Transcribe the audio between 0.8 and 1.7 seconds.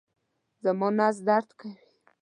نس درد